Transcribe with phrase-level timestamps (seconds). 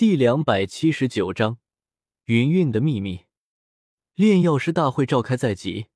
[0.00, 1.58] 第两百七十九章，
[2.24, 3.26] 云韵的秘密。
[4.14, 5.88] 炼药师大会召开在即，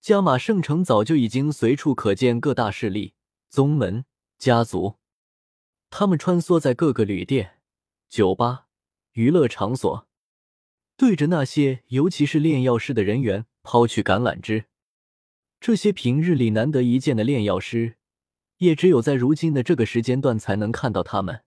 [0.00, 3.14] 加玛圣城早就已经随处可见各大势力、
[3.48, 4.04] 宗门、
[4.38, 4.98] 家族，
[5.90, 7.58] 他们穿梭在各个旅店、
[8.08, 8.68] 酒吧、
[9.14, 10.06] 娱乐场所，
[10.96, 14.66] 对着那些尤其是炼药师的人员抛去橄榄枝。
[15.58, 17.96] 这些平日里难得一见的炼药师，
[18.58, 21.42] 也只有在如今的这个时间段才能看到他们。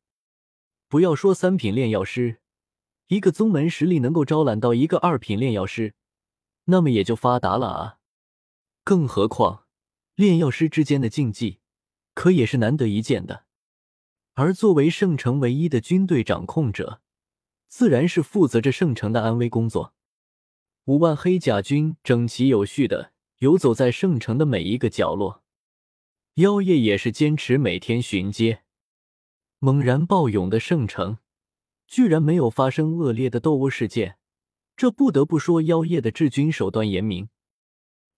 [0.94, 2.38] 不要说三品炼药师，
[3.07, 5.96] 一个宗门实力能够招揽到一个二品炼药师，
[6.66, 7.97] 那么也就发达了啊！
[8.83, 9.66] 更何况
[10.14, 11.57] 炼药师之间的竞技，
[12.14, 13.46] 可也是难得一见的。
[14.36, 17.02] 而作为圣城唯一的军队掌控者，
[17.68, 19.96] 自然是负责着圣城的安危工作。
[20.86, 25.41] 五万黑甲军整齐有序的游走在圣城的每一个角落，
[26.36, 28.63] 妖夜也是坚持每天巡街。
[29.64, 31.20] 猛然暴涌的圣城，
[31.88, 34.17] 居然没有发生恶劣的斗殴事件，
[34.76, 37.30] 这不得不说妖夜的治军手段严明。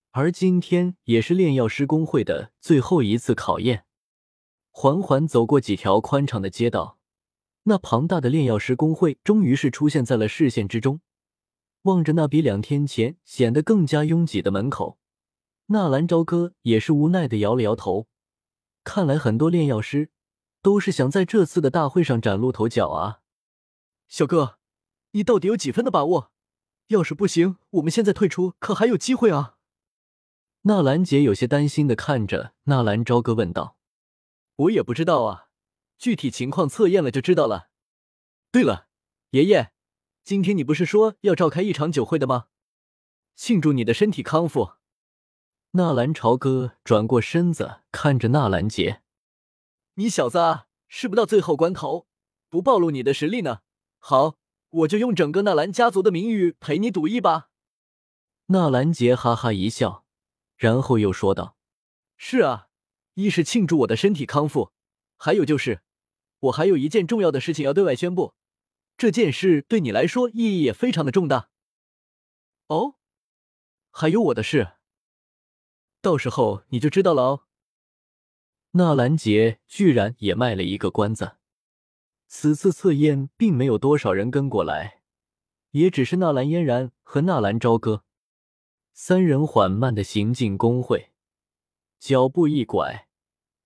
[0.10, 3.86] 而今天也是炼药师工会的最后一次考验。
[4.72, 6.98] 缓缓走过几条宽敞的街道，
[7.66, 11.02] 那庞大的炼药师工会终于是出现在了视线之中。
[11.84, 14.98] 望着那比两天前显得更加拥挤的门口，
[15.68, 18.08] 纳兰朝歌也是无奈的摇了摇头。
[18.84, 20.10] 看来很多炼药师。
[20.66, 23.20] 都是想在这次的大会上崭露头角啊，
[24.08, 24.58] 小哥，
[25.12, 26.32] 你到底有几分的把握？
[26.88, 29.58] 要是不行，我们现在退出可还有机会啊？
[30.62, 33.78] 纳兰杰有些担心的看着纳兰朝歌问道
[34.58, 35.50] ：“我也不知道啊，
[36.00, 37.70] 具体情况测验了就知道了。
[38.52, 38.88] 对了，
[39.30, 39.72] 爷爷，
[40.24, 42.48] 今天你不是说要召开一场酒会的吗？
[43.36, 44.72] 庆祝你的身体康复。”
[45.78, 49.04] 纳兰朝歌转过身子看着纳兰杰。
[49.98, 52.08] 你小子啊，是不到最后关头
[52.50, 53.62] 不暴露你的实力呢？
[53.98, 54.36] 好，
[54.70, 57.50] 我就用整个纳兰家族的名誉陪你赌一把。
[58.48, 60.06] 纳兰杰哈哈一笑，
[60.58, 61.56] 然后又说道
[62.18, 62.68] ：“是啊，
[63.14, 64.74] 一是庆祝我的身体康复，
[65.16, 65.82] 还有就是
[66.40, 68.36] 我还有一件重要的事情要对外宣布。
[68.98, 71.50] 这件事对你来说意义也非常的重大。
[72.68, 72.96] 哦，
[73.92, 74.74] 还有我的事，
[76.02, 77.42] 到时候你就知道了哦。”
[78.78, 81.38] 纳兰杰居然也卖了一个关子。
[82.28, 85.02] 此次测验并没有多少人跟过来，
[85.72, 88.04] 也只是纳兰嫣然和纳兰朝歌
[88.92, 91.12] 三人缓慢的行进工会，
[92.02, 93.08] 脚步一拐，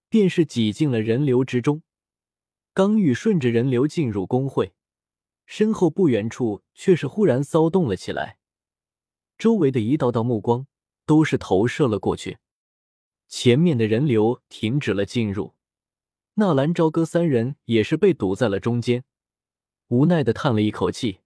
[0.10, 1.82] 便是挤进了人流之中。
[2.76, 4.74] 刚欲顺着人流进入工会，
[5.48, 8.38] 身后不远处却是忽然骚动了起来，
[9.40, 10.68] 周围的一道道目光
[11.08, 12.38] 都是投射了过去。
[13.30, 15.54] 前面的人流停止了进入，
[16.34, 19.04] 纳兰朝歌三人也是被堵在了中间，
[19.90, 21.20] 无奈的叹了一口气，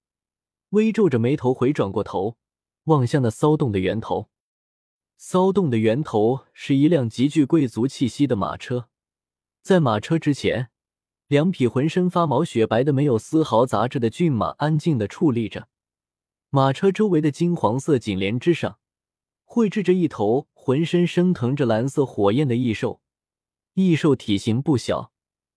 [0.72, 2.38] 微皱着眉头回转过头，
[2.84, 4.30] 望向那骚动的源头。
[5.16, 8.90] 骚动的源头是一辆极具贵族气息的马车，
[9.62, 10.72] 在马车之前，
[11.28, 15.70] 两匹浑身发毛、雪白的没有丝毫杂质的骏马安静的矗立着，
[16.50, 18.78] 马车周围的金黄色锦帘之上。
[19.46, 23.02] 绘制着一头浑身升腾着蓝色火焰的异兽，
[23.74, 25.12] 异兽体型不小，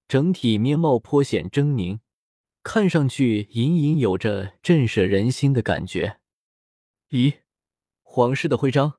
[0.08, 2.00] 整体面貌颇显狰狞，
[2.64, 6.18] 看上去隐隐有着震慑人心的感觉。
[7.10, 7.34] 咦，
[8.02, 8.94] 皇室的徽章？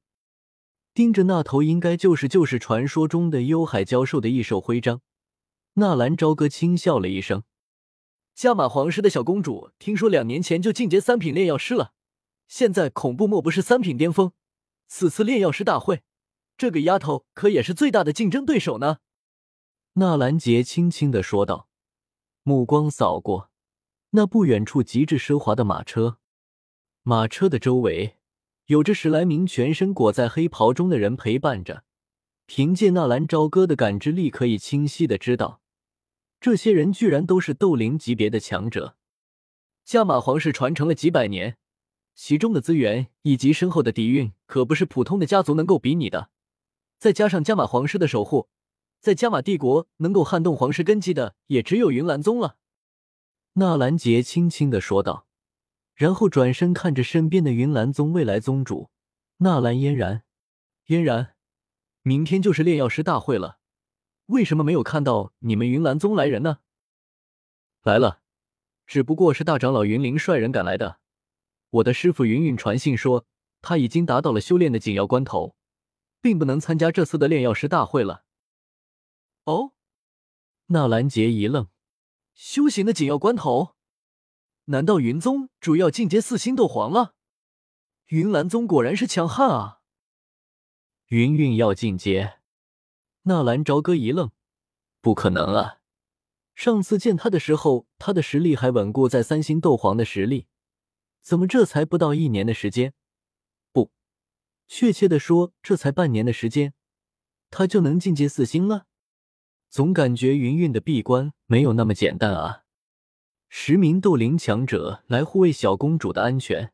[0.93, 5.01] 盯着那头应该就是就是传说中的幽海蛟兽的异兽徽章，
[5.73, 7.43] 纳兰朝歌轻笑了一声。
[8.33, 11.91] 加玛皇室的小公主，听说两年前就进阶三品炼药师了，
[12.47, 14.31] 现在恐怖莫不是三品巅峰？
[14.87, 16.03] 此次炼药师大会，
[16.57, 18.97] 这个丫头可也是最大的竞争对手呢。”
[19.93, 21.67] 纳兰杰轻轻的说道，
[22.43, 23.49] 目光扫过
[24.11, 26.19] 那不远处极致奢华的马车，
[27.03, 28.17] 马车的周围
[28.67, 31.83] 有着十来名全身裹在黑袍中的人陪伴着。
[32.45, 35.61] 凭借纳兰朝歌的感知力，可以清晰的知道，
[36.39, 38.95] 这些人居然都是斗灵级别的强者。
[39.83, 41.57] 加马皇室传承了几百年。
[42.17, 46.31] 其中的资源以及深厚的底蕴，可不是普通的家族能够比拟的。
[46.97, 48.49] 再加上加玛皇室的守护，
[48.99, 52.57] 在加玛帝国能够撼动皇室根基的，也只有云岚宗了。
[53.53, 55.27] 纳兰杰轻轻的说道，
[55.93, 58.89] 然后转身看着身边的云岚宗未来宗主
[59.37, 60.23] 纳兰嫣然。
[60.85, 61.35] 嫣然，
[62.01, 63.59] 明天就是炼药师大会了，
[64.25, 66.59] 为什么没有看到你们云岚宗来人呢？
[67.83, 68.21] 来了，
[68.87, 70.97] 只不过是大长老云灵率人赶来的。
[71.69, 73.25] 我的师傅云云传信说，
[73.61, 75.55] 他已经达到了修炼的紧要关头，
[76.21, 78.23] 并不能参加这次的炼药师大会了。
[79.43, 79.73] 哦，
[80.67, 81.67] 纳兰杰一愣，
[82.33, 83.75] 修行的紧要关头，
[84.65, 87.15] 难道云宗主要进阶四星斗皇了？
[88.07, 89.81] 云岚宗果然是强悍啊！
[91.07, 92.39] 云韵要进阶，
[93.23, 94.31] 纳兰朝歌一愣，
[95.01, 95.79] 不可能啊！
[96.55, 100.47] 上次见他的时候，他的实力还稳固在三星斗皇的实力，
[101.27, 102.93] 怎么这才不到一年的时间？
[103.73, 103.91] 不，
[104.65, 106.73] 确切的说，这才半年的时间，
[107.49, 108.85] 他就能进阶四星了？
[109.69, 112.63] 总感觉云韵的闭关没有那么简单啊！
[113.49, 116.71] 十名斗灵强者来护卫小公主的安全，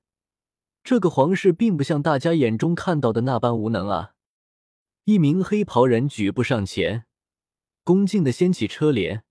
[0.84, 4.14] 这个皇室并不像大家眼中看到的那般无能啊！
[5.06, 7.08] 一名黑袍人举步上前，
[7.84, 9.24] 恭敬的掀起车帘。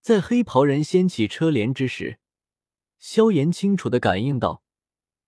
[0.00, 2.18] 在黑袍人掀起车帘之时，
[2.98, 4.61] 萧炎清楚的感应到，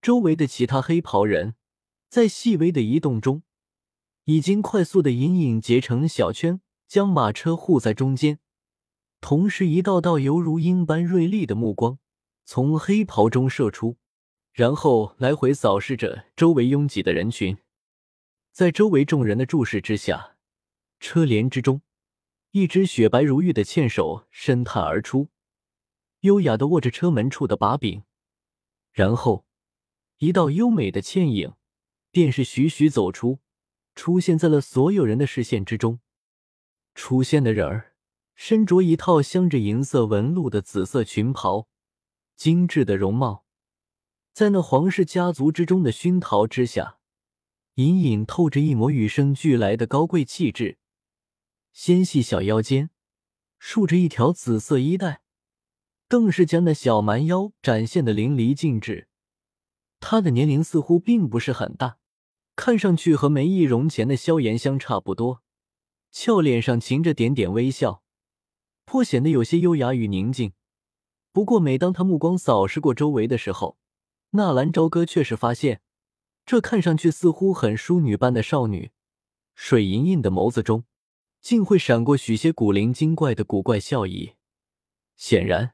[0.04, 1.54] 周围的其他黑袍人
[2.10, 3.42] 在细微的移动中，
[4.24, 8.38] 已经快速的隐隐结成小圈，将马车护在中间。
[9.22, 11.98] 同时，一道道犹如鹰般锐利的目光
[12.44, 13.96] 从黑袍中射出，
[14.52, 17.56] 然后来回扫视着周围拥挤的人群。
[18.52, 20.36] 在周围众人的注视之下，
[21.00, 21.80] 车帘之中，
[22.50, 25.28] 一只雪白如玉的纤手伸探而出，
[26.20, 28.02] 优雅的握着车门处的把柄，
[28.92, 29.46] 然后
[30.24, 31.54] 一道优美的倩影
[32.10, 33.40] 便是徐徐走出，
[33.94, 36.00] 出现在了所有人的视线之中。
[36.94, 37.90] 出现的人儿。
[38.36, 41.68] 身着一套镶着银色纹路的紫色裙袍，
[42.34, 43.44] 精致的容貌，
[44.32, 46.98] 在那皇室家族之中的熏陶之下，
[47.74, 50.78] 隐隐透着一抹与生俱来的高贵气质。
[51.72, 52.90] 纤细小腰间
[53.60, 55.22] 束着一条紫色衣带，
[56.08, 59.06] 更是将那小蛮腰展现的淋漓尽致。
[60.06, 61.96] 她的年龄似乎并不是很大，
[62.54, 65.42] 看上去和没易容前的萧炎相差不多，
[66.10, 68.02] 俏脸上噙着点点微笑。
[68.84, 70.52] 颇显得有些优雅与宁静。
[71.32, 73.78] 不过，每当他目光扫视过周围的时候，
[74.32, 75.80] 纳兰朝歌却是发现，
[76.44, 78.90] 这看上去似乎很淑女般的少女，
[79.54, 80.84] 水盈盈的眸子中，
[81.40, 84.34] 竟会闪过许些古灵精怪的古怪笑意。
[85.16, 85.72] 显然，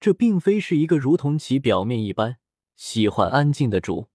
[0.00, 2.38] 这并非是一个如同其表面一般
[2.76, 4.08] 喜欢安静的主。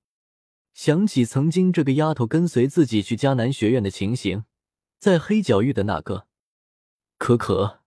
[0.73, 4.45] 想起曾经这个丫头跟随自己去迦南学院的情形，
[4.99, 6.27] 在黑角域的那个，
[7.17, 7.81] 可可。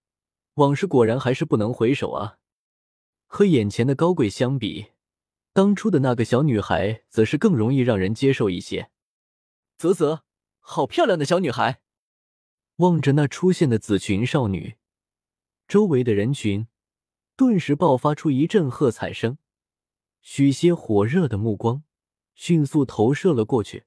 [0.55, 2.38] 往事果然还是不能回首啊！
[3.26, 4.88] 和眼前的高贵相比，
[5.52, 8.90] 当初的那个小女孩则是更容易让人接受一些。
[9.78, 10.25] 啧啧，
[10.58, 11.81] 好漂亮的小女孩！
[12.76, 14.76] 望着那出现的紫裙少女，
[15.69, 16.66] 周围的人群
[17.37, 19.38] 顿时爆发出一阵喝彩声，
[20.22, 21.82] 许些火热的目光
[22.34, 23.84] 迅速投射了过去。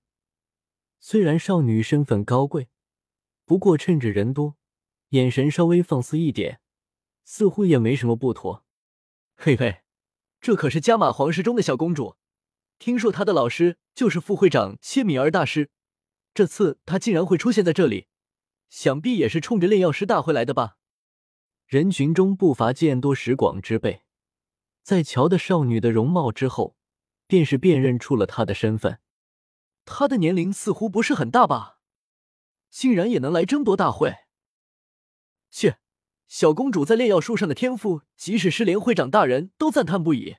[1.00, 2.70] 虽然少女身份高贵，
[3.46, 4.58] 不过趁着人多。
[5.10, 6.60] 眼神稍微放肆一点，
[7.24, 8.66] 似乎也没什么不妥。
[9.36, 9.84] 嘿嘿，
[10.42, 12.16] 这可是加玛皇室中的小公主，
[12.80, 15.70] 听说她的老师就是副会长切米尔大师。
[16.34, 18.08] 这次她竟然会出现在这里，
[18.70, 20.78] 想必也是冲着炼药师大会来的吧？
[21.68, 24.03] 人群中不乏见多识广之辈，
[24.84, 26.76] 在瞧的少女的容貌之后，
[27.26, 29.00] 便是辨认出了她的身份。
[29.86, 31.80] 她的年龄似乎不是很大吧？
[32.70, 34.14] 竟然也能来争夺大会？
[35.50, 35.80] 切，
[36.28, 40.38] 小公主在炼药术上的天赋，即使是连会长大人都赞叹不已。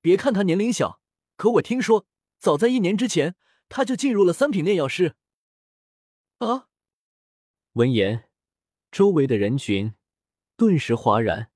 [0.00, 1.00] 别看她年龄小，
[1.36, 2.06] 可我听说，
[2.38, 3.34] 早在一年之前，
[3.68, 5.14] 她就进入了三品炼药师。
[6.38, 6.68] 啊！
[7.72, 8.28] 闻言，
[8.90, 9.94] 周围的人群
[10.56, 11.50] 顿时哗然，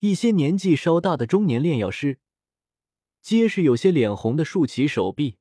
[0.00, 2.18] 一些年纪稍大的中年炼药师，
[3.22, 5.36] 皆是有些脸红的竖起手臂，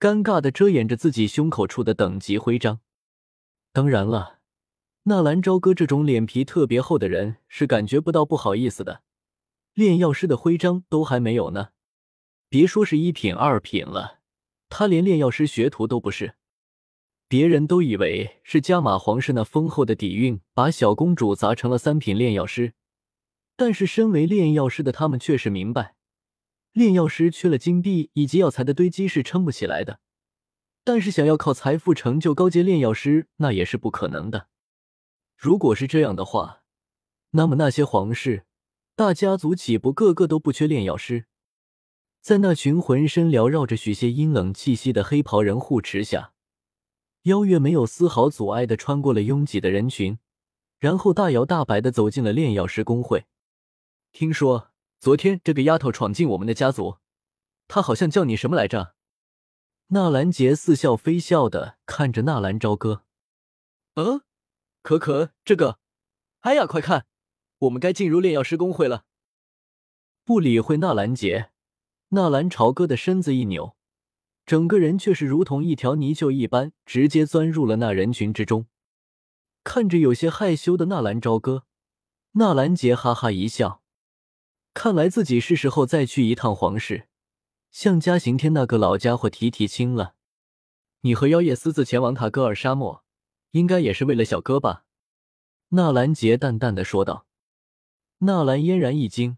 [0.00, 2.80] 尴尬的遮掩着自己胸口处的等级徽章。
[3.72, 4.40] 当然了。
[5.04, 9.02] 纳兰朝歌这种脸皮特别厚的人是感觉不到不好意思的，
[9.74, 11.70] 炼药师的徽章都还没有呢，
[12.48, 14.20] 别说是一品二品了，
[14.68, 16.36] 他连炼药师学徒都不是。
[17.26, 22.74] 别人都以为是加玛皇室那丰厚的底蕴把小公主砸成了三品炼药师，
[23.56, 25.94] 但是身为炼药师的他们却是明白，
[26.72, 30.00] 炼药师缺了金币以及药材的堆积是撑不起来的，
[30.82, 34.48] 但是想要靠财富成就高阶炼药师那也是不可能的。
[35.36, 36.62] 如果是这样的话，
[37.32, 38.44] 那么那些皇室
[38.94, 41.26] 大家族岂不个个都不缺炼药师？
[42.20, 46.32] 在那群浑身缭绕着许些阴冷气息的黑袍人护持下，
[47.22, 50.18] 妖月没有丝毫阻碍的穿过了拥挤的人群，
[50.78, 53.26] 然后大摇大摆的走进了炼药师工会。
[54.12, 56.98] 听说昨天这个丫头闯进我们的家族，
[57.66, 58.94] 她好像叫你什么来着？
[59.88, 63.04] 纳兰杰似笑非笑的看着纳兰朝歌，
[63.94, 64.22] 嗯。
[64.82, 65.78] 可可，这个，
[66.40, 67.06] 哎呀，快看，
[67.58, 69.04] 我们该进入炼药师公会了。
[70.24, 71.50] 不理会纳兰杰。
[72.08, 73.76] 纳兰朝歌的身子一扭，
[74.44, 78.66] 整个人却是如同一条泥鳅一般，直接钻入了那人群之中。
[79.62, 81.64] 看着有些害羞的纳兰朝歌，
[82.32, 83.81] 纳兰杰哈哈一笑，
[84.74, 87.08] 看来自己是时候再去一趟皇室，
[87.70, 90.14] 向嘉刑天那个老家伙提提亲了。
[91.02, 93.04] 你和妖夜私自前往塔戈尔沙漠，
[93.50, 94.84] 应该也是为了小哥吧？
[95.70, 97.26] 纳兰杰淡淡的说道。
[98.18, 99.36] 纳兰嫣然一惊，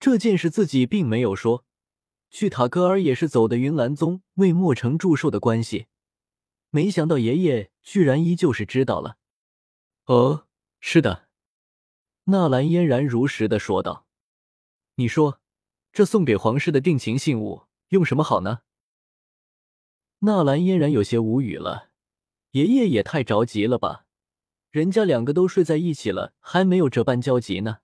[0.00, 1.64] 这件事自己并没有说。
[2.30, 5.86] 去塔戈尔也是走的云岚宗为墨城祝寿的关系，
[6.70, 9.16] 没想到爷爷居然依旧是知道了。
[10.06, 10.46] 哦，
[10.80, 11.28] 是的，
[12.24, 14.07] 纳兰嫣然如实的说道。
[15.00, 15.40] 你说，
[15.92, 18.62] 这送给皇室的定情信物用什么好呢？
[20.18, 21.90] 纳兰嫣然有些无语了，
[22.50, 24.06] 爷爷也太着急了吧？
[24.72, 27.78] 人家两个都睡在一起了，还没有这般焦急呢。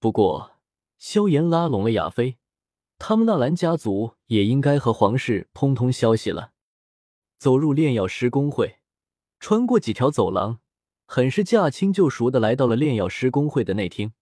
[0.00, 0.52] 不过，
[0.96, 2.38] 萧炎拉拢了亚妃。
[2.96, 6.52] 他们纳兰家族也应该和皇室通通消息了。
[7.36, 8.78] 走入炼药师工会，
[9.38, 10.60] 穿过几条走廊，
[11.04, 14.14] 很是驾轻就熟的来到了炼药师工会的内厅。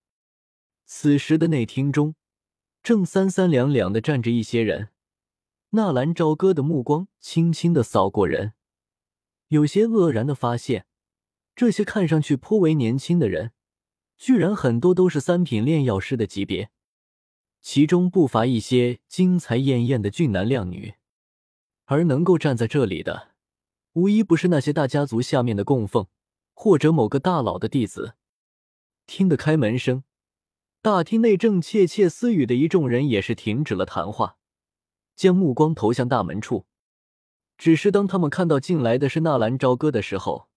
[0.95, 2.17] 此时的内厅中，
[2.83, 4.91] 正三三两两的站着一些人。
[5.71, 8.53] 纳兰朝歌的目光轻轻的扫过人，
[9.49, 10.85] 有些愕然的发现，
[11.57, 13.53] 这些看上去颇为年轻的人，
[14.19, 16.71] 居然很多都是三品炼药师的级别。
[17.63, 20.95] 其中不乏一些金才艳艳的俊男靓女，
[21.87, 23.31] 而能够站在这里的，
[23.95, 26.07] 无一不是那些大家族下面的供奉，
[26.53, 28.15] 或者某个大佬的弟子。
[29.07, 30.05] 听得开门声，
[30.83, 34.37] 大厅内正窃窃私语的一众人也是停止了谈话，
[35.15, 36.67] 将目光投向大门处。
[37.57, 40.49] 只是当他们看到进来的是纳兰朝歌的时候，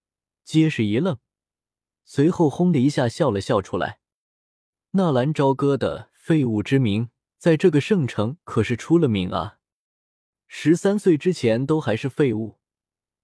[0.43, 1.19] 皆是一愣，
[2.03, 3.99] 随后轰的一下笑了笑出来。
[4.91, 6.09] 纳兰朝歌的。
[6.25, 9.59] 废物之名，在这个圣城可是出了名啊！
[10.47, 12.57] 十三岁之前都还是废物，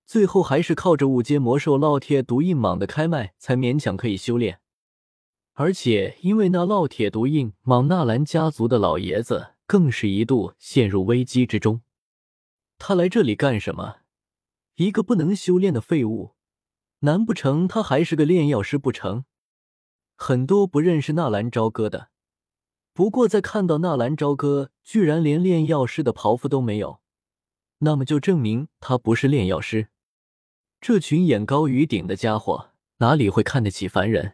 [0.05, 4.62] 最后还是靠着五阶魔兽烙铁毒印蟒的开麦，才勉强可以修炼。
[5.62, 11.82] 而且因为那烙铁毒印莽，纳兰家族的老爷子更是一度陷入危机之中。
[12.80, 13.98] 他来这里干什么？
[14.77, 16.32] 一个不能修炼的废物，
[17.01, 19.25] 难不成他还是个炼药师不成？
[20.15, 22.10] 很多不认识纳兰朝歌的。
[22.96, 27.01] 不过，在看到纳兰朝歌居然连炼药师的袍服都没有，
[27.77, 29.89] 那么就证明他不是炼药师。
[30.80, 34.34] 这群眼高于顶的家伙哪里会看得起凡人？